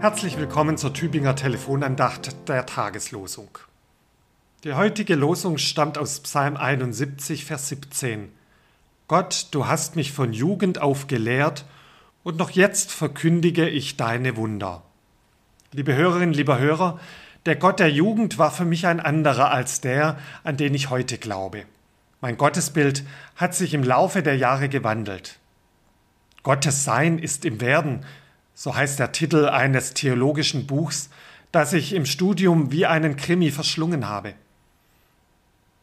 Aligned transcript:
Herzlich 0.00 0.38
willkommen 0.38 0.78
zur 0.78 0.94
Tübinger 0.94 1.36
Telefonandacht 1.36 2.48
der 2.48 2.64
Tageslosung. 2.64 3.58
Die 4.64 4.72
heutige 4.72 5.14
Losung 5.14 5.58
stammt 5.58 5.98
aus 5.98 6.20
Psalm 6.20 6.56
71, 6.56 7.44
Vers 7.44 7.68
17. 7.68 8.32
Gott, 9.08 9.48
du 9.50 9.66
hast 9.66 9.96
mich 9.96 10.12
von 10.12 10.32
Jugend 10.32 10.80
auf 10.80 11.06
gelehrt, 11.06 11.66
und 12.22 12.38
noch 12.38 12.48
jetzt 12.48 12.92
verkündige 12.92 13.68
ich 13.68 13.98
deine 13.98 14.38
Wunder. 14.38 14.82
Liebe 15.72 15.94
Hörerinnen, 15.94 16.32
lieber 16.32 16.58
Hörer, 16.58 16.98
der 17.44 17.56
Gott 17.56 17.78
der 17.78 17.90
Jugend 17.90 18.38
war 18.38 18.50
für 18.52 18.64
mich 18.64 18.86
ein 18.86 19.00
anderer 19.00 19.50
als 19.50 19.82
der, 19.82 20.18
an 20.44 20.56
den 20.56 20.72
ich 20.72 20.88
heute 20.88 21.18
glaube. 21.18 21.66
Mein 22.22 22.38
Gottesbild 22.38 23.04
hat 23.36 23.54
sich 23.54 23.74
im 23.74 23.84
Laufe 23.84 24.22
der 24.22 24.38
Jahre 24.38 24.70
gewandelt. 24.70 25.38
Gottes 26.42 26.84
Sein 26.84 27.18
ist 27.18 27.44
im 27.44 27.60
Werden, 27.60 28.06
so 28.62 28.76
heißt 28.76 28.98
der 28.98 29.10
Titel 29.10 29.48
eines 29.48 29.94
theologischen 29.94 30.66
Buchs, 30.66 31.08
das 31.50 31.72
ich 31.72 31.94
im 31.94 32.04
Studium 32.04 32.70
wie 32.70 32.84
einen 32.84 33.16
Krimi 33.16 33.50
verschlungen 33.50 34.06
habe. 34.06 34.34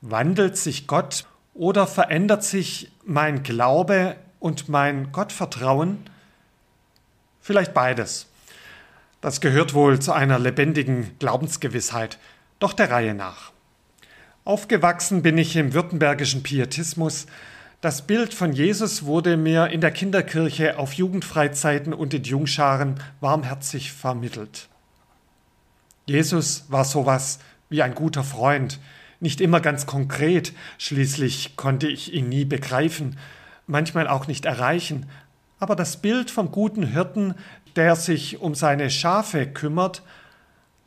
Wandelt 0.02 0.58
sich 0.58 0.86
Gott 0.86 1.26
oder 1.56 1.88
verändert 1.88 2.44
sich 2.44 2.92
mein 3.04 3.42
Glaube 3.42 4.16
und 4.40 4.70
mein 4.70 5.12
Gottvertrauen? 5.12 6.08
Vielleicht 7.42 7.74
beides. 7.74 8.28
Das 9.22 9.42
gehört 9.42 9.74
wohl 9.74 10.00
zu 10.00 10.14
einer 10.14 10.38
lebendigen 10.38 11.18
Glaubensgewissheit, 11.18 12.20
doch 12.60 12.74
der 12.74 12.92
Reihe 12.92 13.16
nach. 13.16 13.54
Aufgewachsen 14.46 15.24
bin 15.24 15.40
ich 15.40 15.56
im 15.56 15.74
württembergischen 15.74 16.44
Pietismus, 16.44 17.26
das 17.82 18.08
Bild 18.08 18.34
von 18.34 18.54
Jesus 18.54 19.06
wurde 19.06 19.38
mir 19.38 19.68
in 19.68 19.82
der 19.82 19.92
Kinderkirche 19.92 20.80
auf 20.80 20.94
Jugendfreizeiten 20.94 21.94
und 21.94 22.14
in 22.14 22.24
Jungscharen 22.24 23.00
warmherzig 23.20 23.92
vermittelt. 23.92 24.68
Jesus 26.08 26.66
war 26.70 26.86
sowas 26.86 27.40
wie 27.70 27.84
ein 27.84 27.94
guter 27.94 28.24
Freund, 28.24 28.80
nicht 29.20 29.42
immer 29.42 29.60
ganz 29.60 29.86
konkret, 29.86 30.54
schließlich 30.80 31.56
konnte 31.56 31.88
ich 31.88 32.14
ihn 32.14 32.30
nie 32.30 32.46
begreifen, 32.46 33.18
manchmal 33.68 34.08
auch 34.08 34.28
nicht 34.28 34.46
erreichen, 34.46 35.06
aber 35.60 35.76
das 35.76 35.98
Bild 35.98 36.32
vom 36.32 36.52
guten 36.52 36.84
Hirten, 36.84 37.36
der 37.76 37.96
sich 37.96 38.40
um 38.40 38.56
seine 38.56 38.90
Schafe 38.90 39.46
kümmert, 39.46 40.02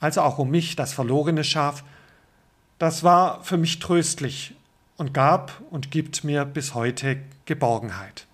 also 0.00 0.22
auch 0.22 0.38
um 0.38 0.50
mich, 0.50 0.74
das 0.74 0.92
verlorene 0.92 1.44
Schaf, 1.44 1.84
das 2.78 3.04
war 3.04 3.44
für 3.44 3.58
mich 3.58 3.78
tröstlich 3.78 4.54
und 5.00 5.14
gab 5.14 5.62
und 5.70 5.90
gibt 5.90 6.24
mir 6.24 6.44
bis 6.44 6.74
heute 6.74 7.16
Geborgenheit. 7.46 8.26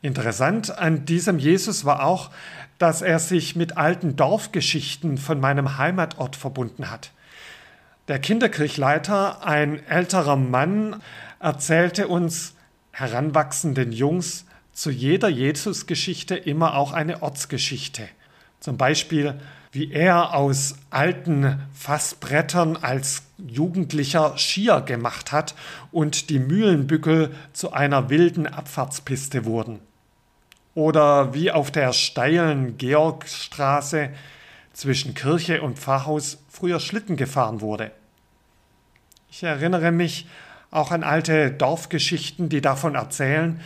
Interessant 0.00 0.78
an 0.78 1.04
diesem 1.04 1.38
Jesus 1.38 1.84
war 1.84 2.06
auch, 2.06 2.30
dass 2.78 3.02
er 3.02 3.18
sich 3.18 3.54
mit 3.54 3.76
alten 3.76 4.16
Dorfgeschichten 4.16 5.18
von 5.18 5.40
meinem 5.40 5.76
Heimatort 5.76 6.36
verbunden 6.36 6.90
hat. 6.90 7.10
Der 8.08 8.18
Kinderkirchleiter, 8.18 9.46
ein 9.46 9.86
älterer 9.86 10.36
Mann, 10.36 11.02
erzählte 11.38 12.08
uns 12.08 12.54
heranwachsenden 12.92 13.92
Jungs 13.92 14.46
zu 14.72 14.90
jeder 14.90 15.28
Jesusgeschichte 15.28 16.34
immer 16.34 16.76
auch 16.76 16.94
eine 16.94 17.22
Ortsgeschichte. 17.22 18.08
Zum 18.58 18.78
Beispiel 18.78 19.38
wie 19.74 19.90
er 19.90 20.34
aus 20.34 20.76
alten 20.90 21.60
Fassbrettern 21.74 22.76
als 22.76 23.24
Jugendlicher 23.38 24.38
Skier 24.38 24.80
gemacht 24.80 25.32
hat 25.32 25.56
und 25.90 26.30
die 26.30 26.38
Mühlenbückel 26.38 27.34
zu 27.52 27.72
einer 27.72 28.08
wilden 28.08 28.46
Abfahrtspiste 28.46 29.44
wurden. 29.44 29.80
Oder 30.76 31.34
wie 31.34 31.50
auf 31.50 31.72
der 31.72 31.92
steilen 31.92 32.78
Georgstraße 32.78 34.10
zwischen 34.72 35.14
Kirche 35.14 35.60
und 35.60 35.76
Pfarrhaus 35.76 36.38
früher 36.48 36.78
Schlitten 36.78 37.16
gefahren 37.16 37.60
wurde. 37.60 37.90
Ich 39.28 39.42
erinnere 39.42 39.90
mich 39.90 40.28
auch 40.70 40.92
an 40.92 41.02
alte 41.02 41.50
Dorfgeschichten, 41.50 42.48
die 42.48 42.60
davon 42.60 42.94
erzählen, 42.94 43.60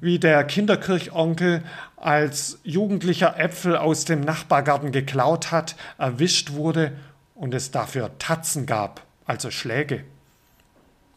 wie 0.00 0.18
der 0.18 0.44
Kinderkirchonkel 0.44 1.62
als 1.96 2.60
Jugendlicher 2.62 3.38
Äpfel 3.38 3.76
aus 3.76 4.04
dem 4.04 4.20
Nachbargarten 4.20 4.92
geklaut 4.92 5.50
hat, 5.50 5.76
erwischt 5.98 6.52
wurde 6.52 6.92
und 7.34 7.54
es 7.54 7.70
dafür 7.70 8.16
Tatzen 8.18 8.66
gab, 8.66 9.02
also 9.26 9.50
Schläge. 9.50 10.04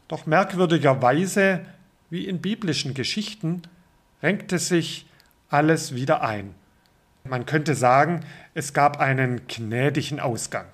Doch 0.07 0.25
merkwürdigerweise, 0.25 1.61
wie 2.09 2.27
in 2.27 2.41
biblischen 2.41 2.93
Geschichten, 2.93 3.61
renkte 4.21 4.59
sich 4.59 5.05
alles 5.49 5.95
wieder 5.95 6.21
ein. 6.21 6.55
Man 7.23 7.45
könnte 7.45 7.75
sagen, 7.75 8.21
es 8.53 8.73
gab 8.73 8.99
einen 8.99 9.47
gnädigen 9.47 10.19
Ausgang. 10.19 10.67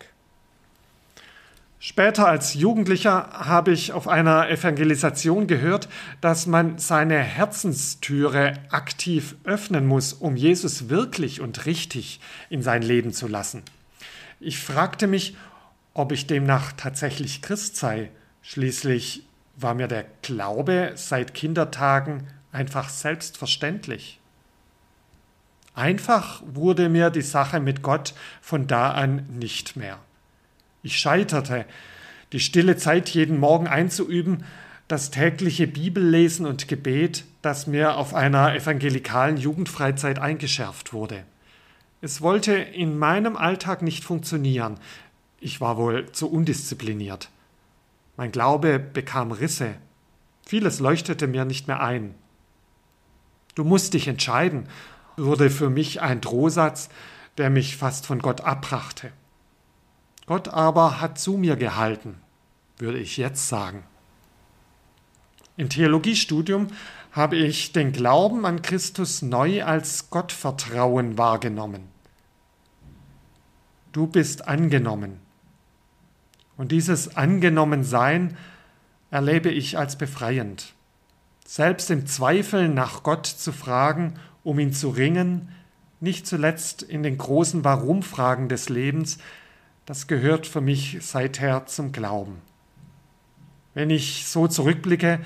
Später 1.80 2.28
als 2.28 2.56
Jugendlicher 2.56 3.30
habe 3.34 3.72
ich 3.72 3.94
auf 3.94 4.08
einer 4.08 4.50
Evangelisation 4.50 5.46
gehört, 5.46 5.88
dass 6.22 6.48
man 6.48 6.80
seine 6.80 7.20
Herzenstüre 7.20 8.54
aktiv 8.72 9.36
öffnen 9.44 9.86
muss, 9.86 10.14
um 10.14 10.36
Jesus 10.36 10.90
wirklich 10.90 11.40
und 11.40 11.68
richtig 11.68 12.20
in 12.50 12.64
sein 12.64 12.82
Leben 12.82 13.14
zu 13.14 13.28
lassen. 13.28 13.62
Ich 14.40 14.58
fragte 14.58 15.06
mich, 15.06 15.38
ob 15.94 16.12
ich 16.12 16.26
demnach 16.26 16.74
tatsächlich 16.74 17.44
Christ 17.44 17.76
sei. 17.76 18.10
Schließlich 18.42 19.28
war 19.56 19.76
mir 19.76 19.88
der 19.88 20.06
Glaube 20.24 20.94
seit 20.96 21.36
Kindertagen 21.36 22.28
einfach 22.52 22.90
selbstverständlich. 22.90 24.20
Einfach 25.76 26.42
wurde 26.44 26.90
mir 26.90 27.12
die 27.12 27.22
Sache 27.22 27.60
mit 27.60 27.84
Gott 27.84 28.16
von 28.42 28.66
da 28.66 28.92
an 28.92 29.28
nicht 29.30 29.76
mehr. 29.76 30.00
Ich 30.88 31.00
scheiterte, 31.00 31.66
die 32.32 32.40
stille 32.40 32.78
Zeit 32.78 33.10
jeden 33.10 33.42
Morgen 33.42 33.68
einzuüben, 33.68 34.46
das 34.88 35.12
tägliche 35.12 35.68
Bibellesen 35.68 36.46
und 36.46 36.70
Gebet, 36.70 37.26
das 37.42 37.68
mir 37.68 37.98
auf 37.98 38.14
einer 38.14 38.56
evangelikalen 38.56 39.36
Jugendfreizeit 39.36 40.18
eingeschärft 40.18 40.94
wurde. 40.94 41.26
Es 42.00 42.22
wollte 42.22 42.54
in 42.54 42.98
meinem 42.98 43.36
Alltag 43.36 43.82
nicht 43.82 44.06
funktionieren. 44.06 44.80
Ich 45.42 45.60
war 45.60 45.76
wohl 45.76 46.10
zu 46.14 46.32
undiszipliniert. 46.32 47.32
Mein 48.16 48.32
Glaube 48.32 48.80
bekam 48.80 49.34
Risse. 49.34 49.74
Vieles 50.46 50.80
leuchtete 50.80 51.28
mir 51.28 51.44
nicht 51.44 51.68
mehr 51.68 51.84
ein. 51.84 52.16
Du 53.56 53.66
musst 53.66 53.94
dich 53.94 54.08
entscheiden, 54.08 54.70
wurde 55.18 55.50
für 55.50 55.70
mich 55.70 56.02
ein 56.02 56.22
Drohsatz, 56.22 56.88
der 57.38 57.50
mich 57.50 57.76
fast 57.76 58.06
von 58.06 58.20
Gott 58.20 58.40
abbrachte. 58.40 59.12
Gott 60.28 60.50
aber 60.50 61.02
hat 61.02 61.18
zu 61.18 61.38
mir 61.38 61.56
gehalten, 61.56 62.18
würde 62.78 63.00
ich 63.00 63.18
jetzt 63.18 63.48
sagen. 63.48 63.84
Im 65.56 65.70
Theologiestudium 65.70 66.68
habe 67.14 67.38
ich 67.38 67.72
den 67.72 67.94
Glauben 67.94 68.46
an 68.46 68.62
Christus 68.62 69.24
neu 69.24 69.64
als 69.64 70.12
Gottvertrauen 70.12 71.18
wahrgenommen. 71.18 71.88
Du 73.92 74.06
bist 74.06 74.48
angenommen. 74.48 75.20
Und 76.58 76.72
dieses 76.72 77.16
Angenommensein 77.16 78.38
erlebe 79.10 79.50
ich 79.50 79.78
als 79.78 79.98
befreiend. 79.98 80.74
Selbst 81.46 81.90
im 81.90 82.06
Zweifel 82.06 82.68
nach 82.68 83.02
Gott 83.02 83.26
zu 83.26 83.54
fragen, 83.54 84.16
um 84.44 84.60
ihn 84.60 84.74
zu 84.74 84.90
ringen, 84.90 85.50
nicht 86.02 86.28
zuletzt 86.28 86.84
in 86.84 87.02
den 87.02 87.18
großen 87.18 87.64
Warum-Fragen 87.64 88.50
des 88.50 88.70
Lebens, 88.70 89.18
das 89.88 90.08
gehört 90.08 90.46
für 90.46 90.60
mich 90.60 90.98
seither 91.00 91.66
zum 91.66 91.94
Glauben. 91.94 92.42
Wenn 93.74 93.90
ich 93.90 94.28
so 94.28 94.48
zurückblicke, 94.48 95.20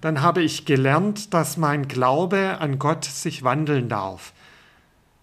dann 0.00 0.22
habe 0.22 0.42
ich 0.42 0.64
gelernt, 0.64 1.32
dass 1.32 1.56
mein 1.56 1.86
Glaube 1.86 2.58
an 2.58 2.80
Gott 2.80 3.04
sich 3.04 3.44
wandeln 3.44 3.88
darf. 3.88 4.32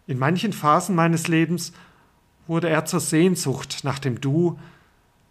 In 0.07 0.17
manchen 0.17 0.53
Phasen 0.53 0.95
meines 0.95 1.27
Lebens 1.27 1.73
wurde 2.47 2.69
er 2.69 2.85
zur 2.85 3.01
Sehnsucht 3.01 3.79
nach 3.83 3.99
dem 3.99 4.21
Du, 4.21 4.57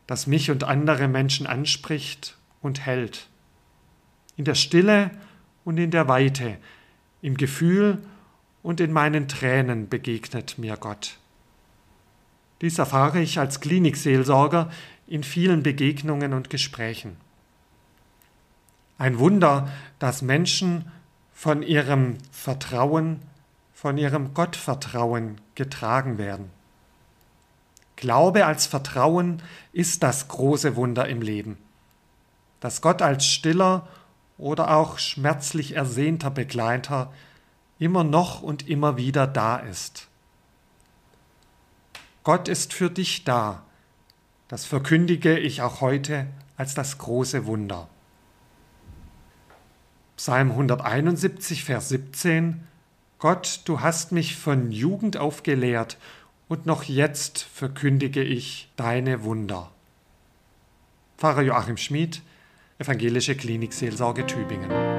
das 0.07 0.27
mich 0.27 0.51
und 0.51 0.65
andere 0.65 1.09
Menschen 1.09 1.47
anspricht 1.47 2.37
und 2.61 2.85
hält. 2.85 3.29
In 4.37 4.45
der 4.45 4.57
Stille 4.57 5.11
und 5.65 5.79
in 5.79 5.91
der 5.91 6.07
Weite, 6.07 6.59
im 7.23 7.39
Gefühl 7.39 8.03
und 8.63 8.81
in 8.81 8.93
meinen 8.93 9.27
Tränen 9.27 9.89
begegnet 9.89 10.59
mir 10.59 10.77
Gott. 10.77 11.19
Dies 12.65 12.79
erfahre 12.79 13.21
ich 13.21 13.39
als 13.39 13.61
Klinikseelsorger 13.61 14.71
in 15.07 15.23
vielen 15.23 15.63
Begegnungen 15.63 16.33
und 16.33 16.49
Gesprächen. 16.49 17.19
Ein 18.97 19.19
Wunder, 19.19 19.69
dass 19.99 20.23
Menschen 20.23 20.91
von 21.35 21.63
ihrem 21.63 22.17
Vertrauen, 22.33 23.21
von 23.75 23.99
ihrem 23.99 24.33
Gottvertrauen 24.33 25.43
getragen 25.55 26.17
werden. 26.17 26.49
Glaube 27.97 28.47
als 28.47 28.65
Vertrauen 28.65 29.43
ist 29.75 30.03
das 30.03 30.29
große 30.29 30.75
Wunder 30.75 31.07
im 31.07 31.21
Leben. 31.21 31.59
Dass 32.61 32.81
Gott 32.81 33.03
als 33.03 33.27
stiller 33.27 33.87
oder 34.39 34.75
auch 34.75 34.99
schmerzlich 34.99 35.77
ersehnter 35.77 36.31
Begleiter 36.31 37.13
immer 37.79 38.05
noch 38.05 38.41
und 38.41 38.67
immer 38.67 38.97
wieder 38.97 39.27
da 39.27 39.59
ist. 39.59 40.09
Gott 42.25 42.49
ist 42.49 42.73
für 42.73 42.91
dich 42.91 43.25
da. 43.25 43.63
Das 44.49 44.65
verkündige 44.65 45.39
ich 45.39 45.63
auch 45.63 45.81
heute 45.81 46.27
als 46.57 46.75
das 46.75 46.99
große 46.99 47.47
Wunder. 47.47 47.89
Psalm 50.17 50.51
171, 50.51 51.65
Vers 51.65 51.91
17 51.91 52.67
Gott, 53.19 53.61
du 53.65 53.81
hast 53.81 54.13
mich 54.13 54.37
von 54.37 54.71
Jugend 54.71 55.17
auf 55.17 55.43
gelehrt, 55.43 55.99
und 56.47 56.67
noch 56.67 56.83
jetzt 56.85 57.43
verkündige 57.43 58.23
ich 58.23 58.71
deine 58.77 59.25
Wunder. 59.25 59.71
Pfarrer 61.17 61.43
Joachim 61.43 61.79
Schmid, 61.79 62.21
Evangelische 62.79 63.35
Klinik 63.35 63.73
Seelsorge 63.73 64.27
Tübingen. 64.27 64.94